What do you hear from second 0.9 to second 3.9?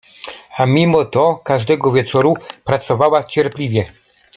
to każdego wieczoru pracowała cierpliwie.